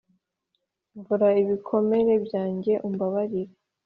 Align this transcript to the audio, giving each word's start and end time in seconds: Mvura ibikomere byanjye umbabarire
Mvura 0.97 1.27
ibikomere 1.41 2.13
byanjye 2.25 2.73
umbabarire 2.87 3.53